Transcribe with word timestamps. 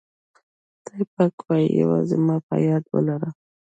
خدای 0.87 1.03
پاک 1.13 1.35
وایي 1.47 1.67
یوازې 1.81 2.17
ما 2.25 2.35
په 2.47 2.55
یاد 2.67 2.83
ولره. 2.93 3.29